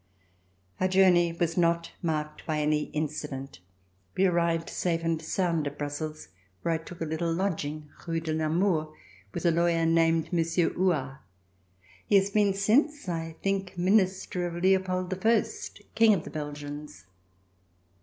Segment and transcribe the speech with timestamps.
[0.79, 3.59] Our journey was not marked by any incident.
[4.17, 6.29] We arrived safe and sound at Brussels
[6.63, 8.87] where I took a little lodging Rue de Namur,
[9.31, 11.19] with a lawyer named Monsieur Huart.
[12.07, 15.43] He has been since, I think, Minister of Leopold I,
[15.93, 17.05] King of the Belgians.